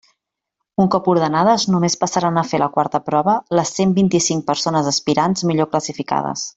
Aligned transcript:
Un 0.83 0.87
cop 0.95 1.09
ordenades, 1.13 1.65
només 1.75 1.97
passaran 2.05 2.41
a 2.41 2.45
fer 2.53 2.61
la 2.63 2.71
quarta 2.79 3.03
prova 3.11 3.37
les 3.61 3.77
cent 3.79 3.95
vint-i-cinc 4.01 4.49
persones 4.53 4.93
aspirants 4.97 5.49
millor 5.53 5.75
classificades. 5.75 6.49